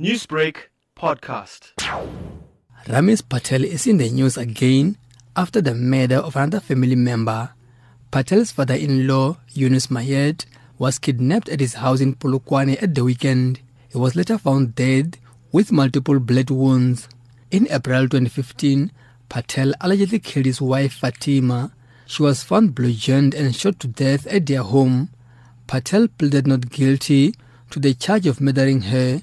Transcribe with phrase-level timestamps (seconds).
[0.00, 0.56] Newsbreak
[0.96, 1.70] podcast.
[2.88, 4.98] Rameez Patel is in the news again
[5.36, 7.50] after the murder of another family member.
[8.10, 10.46] Patel's father-in-law, Yunus Mayet,
[10.78, 13.60] was kidnapped at his house in Polokwane at the weekend.
[13.88, 15.16] He was later found dead
[15.52, 17.08] with multiple blade wounds.
[17.52, 18.90] In April 2015,
[19.28, 21.70] Patel allegedly killed his wife Fatima.
[22.06, 25.10] She was found bludgeoned and shot to death at their home.
[25.68, 27.36] Patel pleaded not guilty
[27.70, 29.22] to the charge of murdering her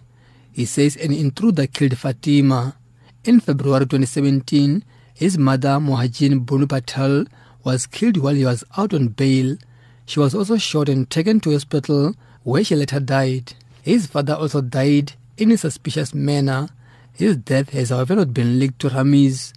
[0.52, 2.76] he says an intruder killed Fatima.
[3.24, 4.84] In February 2017,
[5.14, 7.26] his mother, Mohajin Bunu Patel,
[7.64, 9.58] was killed while he was out on bail.
[10.06, 13.54] She was also shot and taken to hospital where she later died.
[13.82, 16.70] His father also died in a suspicious manner.
[17.14, 19.54] His death has however not been linked to Rameez.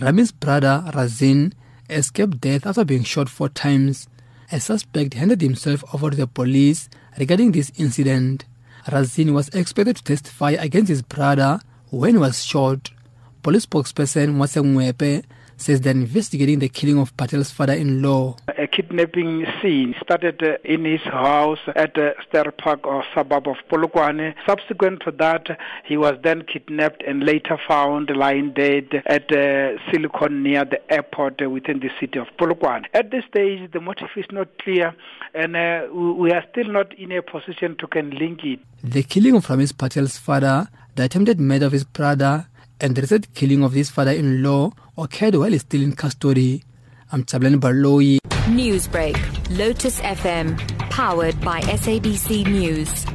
[0.00, 1.52] Rameez's brother, Razin,
[1.90, 4.08] escaped death after being shot four times.
[4.50, 8.44] A suspect handed himself over to the police regarding this incident.
[8.90, 11.60] Razin was expected to testify against his brother
[11.90, 12.90] when he was shot.
[13.42, 15.24] Police spokesperson Mwase Mwepe
[15.60, 18.36] says they're investigating the killing of Patel's father-in-law.
[18.56, 24.34] A kidnapping scene started uh, in his house at the Sterpark or suburb of Polokwane.
[24.46, 30.42] Subsequent to that, he was then kidnapped and later found lying dead at uh, Silicon
[30.42, 32.84] near the airport uh, within the city of Polokwane.
[32.94, 34.94] At this stage, the motive is not clear
[35.34, 38.60] and uh, we are still not in a position to can link it.
[38.82, 42.46] The killing of Rameez Patel's father, the attempted murder of his brother,
[42.80, 46.62] and the recent killing of his father-in-law occurred while he's still in custody.
[47.12, 48.18] I'm Jabulani Baloi.
[48.48, 49.16] Newsbreak,
[49.58, 50.58] Lotus FM,
[50.90, 53.06] powered by SABC News.